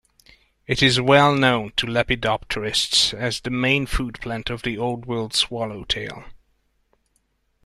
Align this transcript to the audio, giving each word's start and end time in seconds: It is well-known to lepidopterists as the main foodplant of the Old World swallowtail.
It 0.65 0.81
is 0.81 0.99
well-known 0.99 1.73
to 1.77 1.85
lepidopterists 1.85 3.13
as 3.13 3.39
the 3.39 3.51
main 3.51 3.85
foodplant 3.85 4.49
of 4.49 4.63
the 4.63 4.75
Old 4.75 5.05
World 5.05 5.35
swallowtail. 5.35 6.23